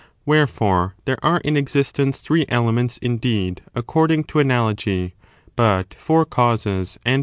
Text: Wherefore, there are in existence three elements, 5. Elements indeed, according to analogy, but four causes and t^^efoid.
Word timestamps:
Wherefore, 0.25 0.95
there 1.05 1.23
are 1.23 1.39
in 1.41 1.55
existence 1.55 2.21
three 2.21 2.47
elements, 2.49 2.95
5. 2.95 3.01
Elements 3.01 3.27
indeed, 3.27 3.61
according 3.75 4.23
to 4.23 4.39
analogy, 4.39 5.13
but 5.55 5.93
four 5.93 6.25
causes 6.25 6.97
and 7.05 7.19
t^^efoid. 7.19 7.19